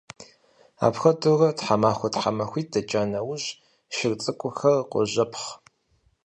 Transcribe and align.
Апхуэдэурэ, 0.85 1.49
тхьэмахуэ-тхьэмахуитӀ 1.57 2.71
дэкӀа 2.73 3.01
нэужь, 3.11 3.47
шыр 3.95 4.13
цӀыкӀухэр 4.21 4.77
къожэпхъ. 4.91 5.49